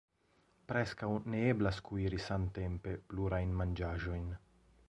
[0.71, 4.29] Preskaŭ ne eblas kuiri samtempe plurajn manĝaĵojn.